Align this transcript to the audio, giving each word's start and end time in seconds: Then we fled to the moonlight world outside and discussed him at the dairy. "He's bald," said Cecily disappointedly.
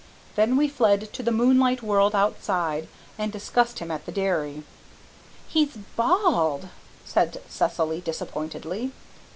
Then 0.33 0.57
we 0.57 0.67
fled 0.67 1.13
to 1.13 1.21
the 1.21 1.31
moonlight 1.31 1.83
world 1.83 2.15
outside 2.15 2.87
and 3.19 3.31
discussed 3.31 3.77
him 3.77 3.91
at 3.91 4.07
the 4.07 4.11
dairy. 4.11 4.63
"He's 5.47 5.77
bald," 5.95 6.69
said 7.05 7.39
Cecily 7.47 8.01
disappointedly. 8.01 8.93